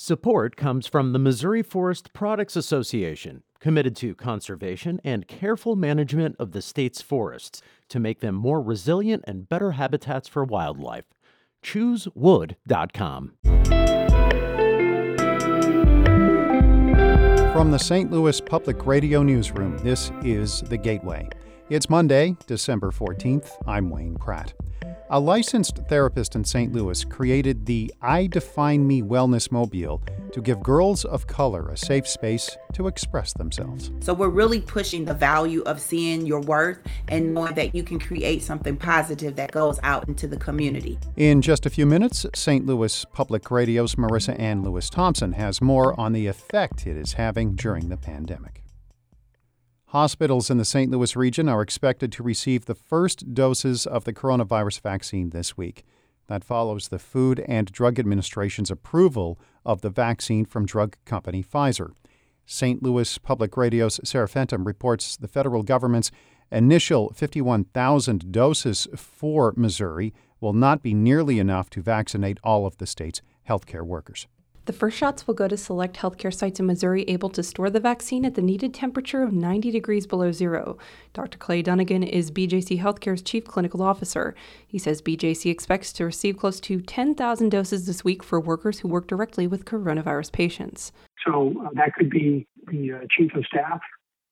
[0.00, 6.52] Support comes from the Missouri Forest Products Association, committed to conservation and careful management of
[6.52, 11.06] the state's forests to make them more resilient and better habitats for wildlife.
[11.64, 13.32] ChooseWood.com.
[17.52, 18.12] From the St.
[18.12, 21.28] Louis Public Radio Newsroom, this is The Gateway.
[21.70, 23.50] It's Monday, December 14th.
[23.66, 24.54] I'm Wayne Pratt.
[25.10, 26.70] A licensed therapist in St.
[26.70, 30.02] Louis created the I Define Me Wellness Mobile
[30.32, 33.90] to give girls of color a safe space to express themselves.
[34.00, 37.98] So we're really pushing the value of seeing your worth and knowing that you can
[37.98, 40.98] create something positive that goes out into the community.
[41.16, 42.66] In just a few minutes, St.
[42.66, 47.88] Louis Public Radio's Marissanne Lewis Thompson has more on the effect it is having during
[47.88, 48.62] the pandemic.
[49.92, 50.90] Hospitals in the St.
[50.90, 55.82] Louis region are expected to receive the first doses of the coronavirus vaccine this week.
[56.26, 61.92] That follows the Food and Drug Administration's approval of the vaccine from drug company Pfizer.
[62.44, 62.82] St.
[62.82, 66.10] Louis Public Radio's Sarah Fentem reports the federal government's
[66.52, 72.86] initial 51,000 doses for Missouri will not be nearly enough to vaccinate all of the
[72.86, 74.26] state's healthcare workers.
[74.68, 77.80] The first shots will go to select healthcare sites in Missouri able to store the
[77.80, 80.76] vaccine at the needed temperature of 90 degrees below zero.
[81.14, 81.38] Dr.
[81.38, 84.34] Clay Dunagan is BJC Healthcare's chief clinical officer.
[84.66, 88.88] He says BJC expects to receive close to 10,000 doses this week for workers who
[88.88, 90.92] work directly with coronavirus patients.
[91.26, 93.80] So uh, that could be the uh, chief of staff,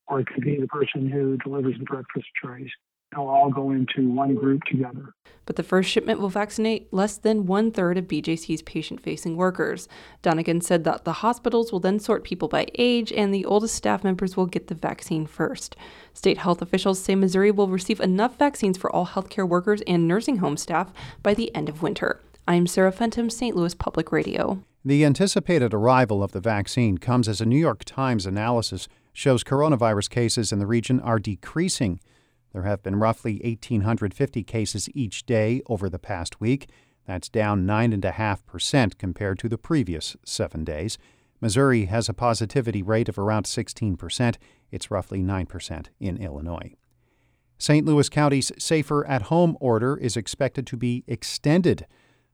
[0.06, 2.68] or it could be the person who delivers the breakfast trays
[3.12, 5.14] they'll all go into one group together.
[5.46, 9.88] But the first shipment will vaccinate less than one third of BJC's patient facing workers.
[10.22, 14.04] Dunagan said that the hospitals will then sort people by age, and the oldest staff
[14.04, 15.76] members will get the vaccine first.
[16.12, 20.38] State health officials say Missouri will receive enough vaccines for all healthcare workers and nursing
[20.38, 22.20] home staff by the end of winter.
[22.48, 23.56] I'm Sarah Fentem, St.
[23.56, 24.62] Louis Public Radio.
[24.84, 30.10] The anticipated arrival of the vaccine comes as a New York Times analysis shows coronavirus
[30.10, 31.98] cases in the region are decreasing.
[32.56, 36.70] There have been roughly 1,850 cases each day over the past week.
[37.06, 40.96] That's down 9.5% compared to the previous seven days.
[41.38, 44.36] Missouri has a positivity rate of around 16%.
[44.70, 46.72] It's roughly 9% in Illinois.
[47.58, 47.84] St.
[47.84, 51.84] Louis County's Safer at Home order is expected to be extended.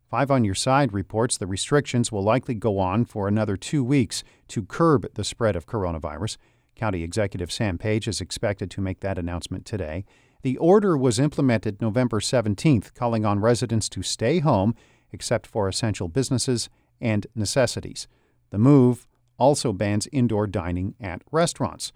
[0.09, 4.23] Five on Your Side reports the restrictions will likely go on for another two weeks
[4.47, 6.37] to curb the spread of coronavirus.
[6.75, 10.05] County Executive Sam Page is expected to make that announcement today.
[10.43, 14.75] The order was implemented November 17th, calling on residents to stay home
[15.13, 16.69] except for essential businesses
[17.01, 18.09] and necessities.
[18.51, 19.07] The move
[19.39, 21.93] also bans indoor dining at restaurants.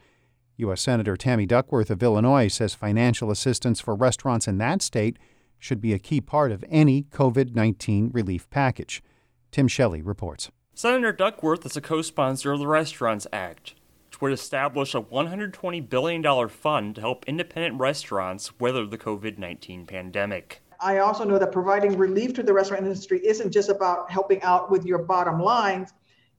[0.58, 0.80] U.S.
[0.80, 5.18] Senator Tammy Duckworth of Illinois says financial assistance for restaurants in that state
[5.58, 9.02] should be a key part of any COVID 19 relief package.
[9.50, 10.50] Tim Shelley reports.
[10.74, 13.74] Senator Duckworth is a co sponsor of the Restaurants Act
[14.20, 20.62] would establish a $120 billion fund to help independent restaurants weather the COVID 19 pandemic.
[20.80, 24.70] I also know that providing relief to the restaurant industry isn't just about helping out
[24.70, 25.92] with your bottom lines.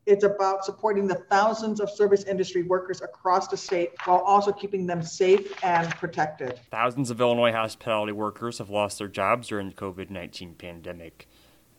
[0.06, 4.88] It's about supporting the thousands of service industry workers across the state while also keeping
[4.88, 6.60] them safe and protected.
[6.72, 11.28] Thousands of Illinois hospitality workers have lost their jobs during the COVID 19 pandemic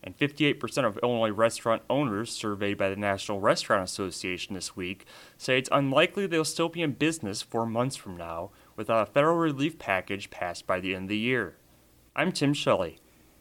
[0.03, 5.05] and 58% of Illinois restaurant owners surveyed by the National Restaurant Association this week
[5.37, 9.37] say it's unlikely they'll still be in business four months from now without a federal
[9.37, 11.57] relief package passed by the end of the year.
[12.15, 12.99] I'm Tim Shelley.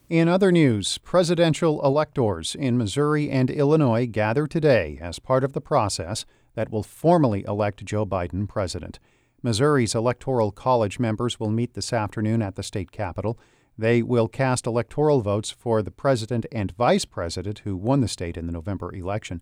[0.08, 5.60] In other news, presidential electors in Missouri and Illinois gather today as part of the
[5.60, 6.24] process
[6.54, 8.98] that will formally elect Joe Biden president.
[9.42, 13.38] Missouri's Electoral College members will meet this afternoon at the state capitol.
[13.78, 18.36] They will cast electoral votes for the president and vice president who won the state
[18.36, 19.40] in the November election.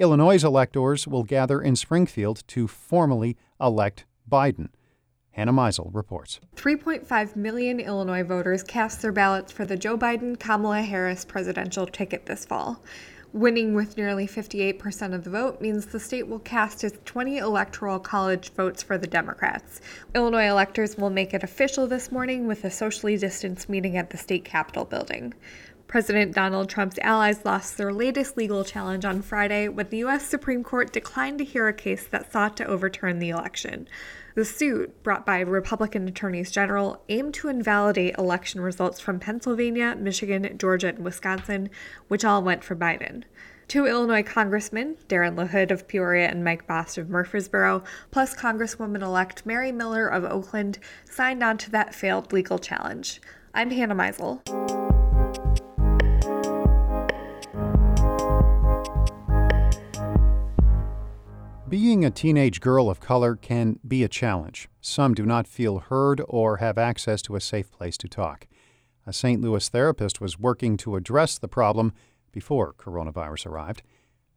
[0.00, 4.70] Illinois' electors will gather in Springfield to formally elect Biden.
[5.30, 6.40] Hannah Meisel reports.
[6.56, 12.26] 3.5 million Illinois voters cast their ballots for the Joe Biden Kamala Harris presidential ticket
[12.26, 12.82] this fall.
[13.36, 17.98] Winning with nearly 58% of the vote means the state will cast its 20 electoral
[17.98, 19.82] college votes for the Democrats.
[20.14, 24.16] Illinois electors will make it official this morning with a socially distanced meeting at the
[24.16, 25.34] state capitol building.
[25.86, 30.26] President Donald Trump's allies lost their latest legal challenge on Friday when the U.S.
[30.26, 33.86] Supreme Court declined to hear a case that sought to overturn the election.
[34.36, 40.58] The suit, brought by Republican attorneys general, aimed to invalidate election results from Pennsylvania, Michigan,
[40.58, 41.70] Georgia, and Wisconsin,
[42.08, 43.22] which all went for Biden.
[43.66, 49.46] Two Illinois congressmen, Darren LaHood of Peoria and Mike Bost of Murphysboro, plus Congresswoman elect
[49.46, 53.22] Mary Miller of Oakland, signed on to that failed legal challenge.
[53.54, 54.65] I'm Hannah Meisel.
[61.76, 64.66] Being a teenage girl of color can be a challenge.
[64.80, 68.46] Some do not feel heard or have access to a safe place to talk.
[69.06, 69.42] A St.
[69.42, 71.92] Louis therapist was working to address the problem
[72.32, 73.82] before coronavirus arrived.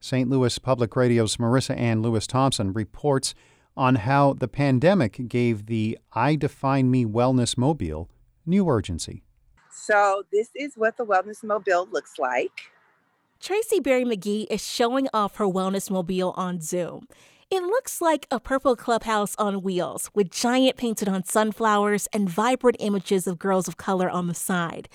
[0.01, 0.29] St.
[0.29, 3.33] Louis Public Radio's Marissanne Lewis Thompson reports
[3.77, 8.09] on how the pandemic gave the I Define Me Wellness Mobile
[8.45, 9.23] new urgency.
[9.71, 12.69] So, this is what the Wellness Mobile looks like.
[13.41, 17.07] Tracy Berry McGee is showing off her wellness mobile on Zoom.
[17.49, 22.75] It looks like a purple clubhouse on wheels with giant painted on sunflowers and vibrant
[22.81, 24.89] images of girls of color on the side.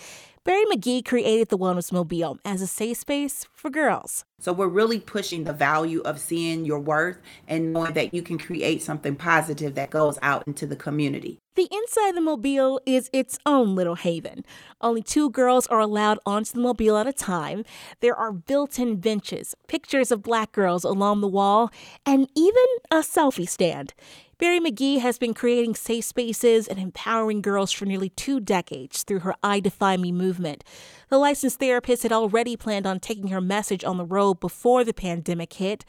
[0.44, 4.26] Berry McGee created the Wellness Mobile as a safe space for girls.
[4.38, 7.17] So we're really pushing the value of seeing your worth
[7.49, 11.38] and knowing that you can create something positive that goes out into the community.
[11.55, 14.44] The inside of the mobile is its own little haven.
[14.82, 17.64] Only two girls are allowed onto the mobile at a time.
[18.00, 21.70] There are built in benches, pictures of black girls along the wall,
[22.05, 23.94] and even a selfie stand.
[24.38, 29.20] Berry McGee has been creating safe spaces and empowering girls for nearly two decades through
[29.20, 30.64] her I Define Me movement.
[31.08, 34.94] The licensed therapist had already planned on taking her message on the road before the
[34.94, 35.84] pandemic hit.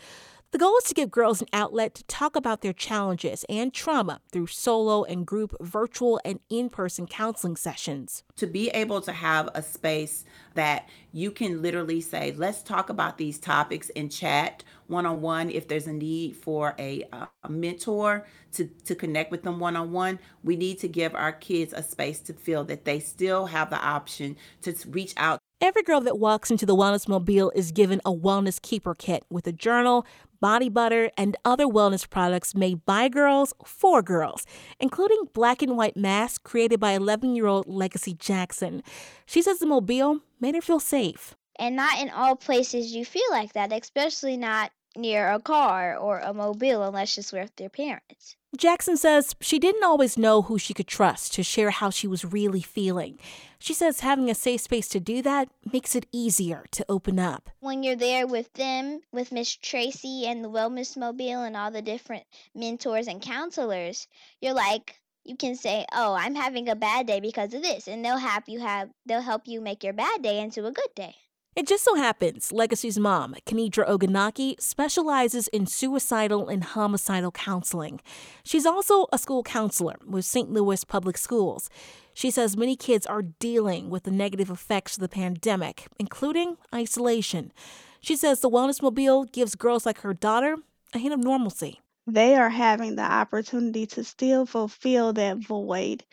[0.55, 4.21] The goal is to give girls an outlet to talk about their challenges and trauma
[4.31, 8.23] through solo and group virtual and in person counseling sessions.
[8.37, 10.23] To be able to have a space
[10.53, 15.49] that you can literally say, let's talk about these topics in chat one on one.
[15.49, 19.91] If there's a need for a, a mentor to, to connect with them one on
[19.91, 23.69] one, we need to give our kids a space to feel that they still have
[23.69, 28.01] the option to reach out Every girl that walks into the Wellness Mobile is given
[28.03, 30.05] a Wellness Keeper kit with a journal,
[30.45, 34.45] body butter, and other wellness products made by girls for girls,
[34.79, 38.83] including black and white masks created by 11 year old Legacy Jackson.
[39.25, 41.33] She says the Mobile made her feel safe.
[41.57, 46.19] And not in all places you feel like that, especially not near a car or
[46.19, 48.35] a mobile unless it's with your parents.
[48.55, 52.25] Jackson says she didn't always know who she could trust to share how she was
[52.25, 53.19] really feeling.
[53.59, 57.49] She says having a safe space to do that makes it easier to open up.
[57.59, 61.81] When you're there with them, with Miss Tracy and the Wellness Mobile and all the
[61.81, 62.23] different
[62.53, 64.07] mentors and counselors,
[64.41, 68.05] you're like, you can say, "Oh, I'm having a bad day because of this," and
[68.05, 71.15] they'll help you have they'll help you make your bad day into a good day.
[71.55, 78.01] It just so happens Legacy's mom, Kenidra Oganaki, specializes in suicidal and homicidal counseling.
[78.43, 80.51] She's also a school counselor with St.
[80.51, 81.69] Louis Public Schools.
[82.13, 87.53] She says many kids are dealing with the negative effects of the pandemic, including isolation.
[88.01, 90.57] She says the Wellness Mobile gives girls like her daughter
[90.93, 91.79] a hint of normalcy.
[92.05, 96.03] They are having the opportunity to still fulfill that void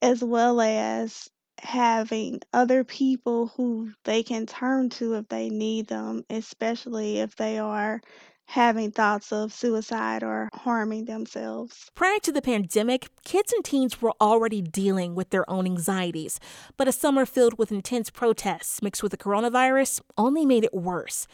[0.00, 1.28] as well as
[1.58, 7.58] having other people who they can turn to if they need them, especially if they
[7.58, 8.00] are
[8.46, 11.90] having thoughts of suicide or harming themselves.
[11.94, 16.38] Prior to the pandemic, kids and teens were already dealing with their own anxieties,
[16.76, 21.26] but a summer filled with intense protests mixed with the coronavirus only made it worse.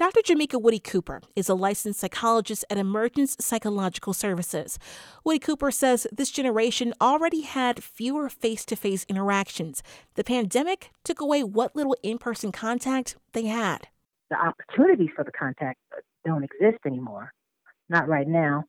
[0.00, 0.22] Dr.
[0.22, 4.78] Jameca Woody Cooper is a licensed psychologist at Emergence Psychological Services.
[5.24, 9.82] Woody Cooper says this generation already had fewer face to face interactions.
[10.14, 13.88] The pandemic took away what little in person contact they had.
[14.30, 15.78] The opportunities for the contact
[16.24, 17.34] don't exist anymore,
[17.90, 18.64] not right now.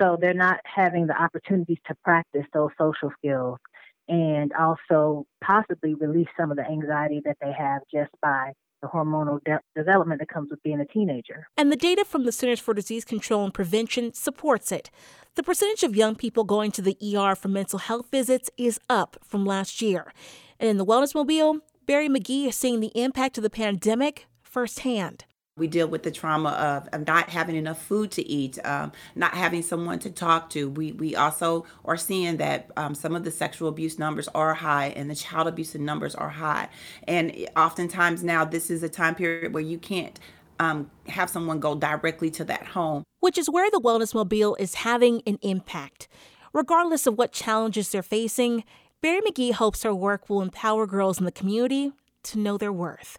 [0.00, 3.58] So they're not having the opportunities to practice those social skills
[4.06, 9.42] and also possibly release some of the anxiety that they have just by the hormonal
[9.44, 11.48] de- development that comes with being a teenager.
[11.56, 14.90] And the data from the Centers for Disease Control and Prevention supports it.
[15.34, 19.16] The percentage of young people going to the ER for mental health visits is up
[19.22, 20.12] from last year.
[20.58, 25.24] And in the Wellness Mobile, Berry McGee is seeing the impact of the pandemic firsthand.
[25.58, 29.34] We deal with the trauma of, of not having enough food to eat, um, not
[29.34, 30.70] having someone to talk to.
[30.70, 34.88] We, we also are seeing that um, some of the sexual abuse numbers are high
[34.96, 36.68] and the child abuse numbers are high.
[37.06, 40.18] And oftentimes now, this is a time period where you can't
[40.60, 43.04] um, have someone go directly to that home.
[43.20, 46.08] Which is where the Wellness Mobile is having an impact.
[46.52, 48.64] Regardless of what challenges they're facing,
[49.00, 51.92] Berry McGee hopes her work will empower girls in the community
[52.24, 53.18] to know their worth.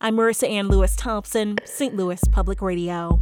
[0.00, 1.96] I'm Marissanne Lewis Thompson, St.
[1.96, 3.20] Louis Public Radio.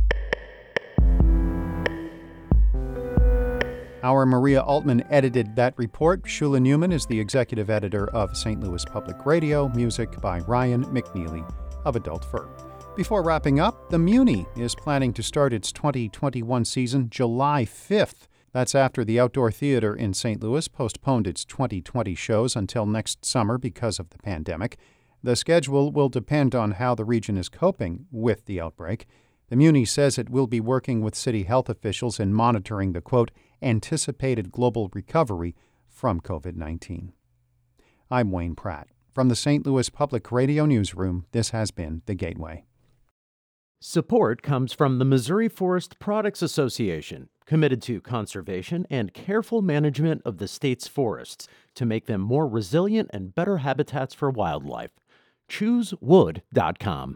[4.03, 6.25] Our Maria Altman edited that report.
[6.25, 8.61] Shula Neuman is the executive editor of St.
[8.61, 11.51] Louis Public Radio, music by Ryan McNeely
[11.87, 12.47] of Adult Fur.
[12.95, 18.29] Before wrapping up, the Muny is planning to start its 2021 season July 5th.
[18.53, 20.43] That's after the Outdoor Theater in St.
[20.43, 24.77] Louis postponed its 2020 shows until next summer because of the pandemic.
[25.27, 29.09] The schedule will depend on how the region is coping with the outbreak.
[29.49, 33.33] The Muny says it will be working with city health officials in monitoring the quote,
[33.61, 35.57] anticipated global recovery
[35.89, 37.13] from COVID 19.
[38.09, 38.87] I'm Wayne Pratt.
[39.13, 39.67] From the St.
[39.67, 42.65] Louis Public Radio Newsroom, this has been The Gateway.
[43.81, 50.39] Support comes from the Missouri Forest Products Association, committed to conservation and careful management of
[50.39, 54.93] the state's forests to make them more resilient and better habitats for wildlife.
[55.49, 57.15] ChooseWood.com.